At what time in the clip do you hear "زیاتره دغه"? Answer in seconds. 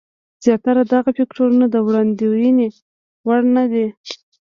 0.43-1.09